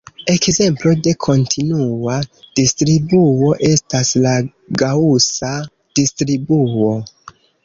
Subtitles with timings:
[0.33, 2.15] Ekzemplo de kontinua
[2.61, 4.33] distribuo estas la
[4.85, 5.53] Gaŭsa
[6.01, 6.93] distribuo.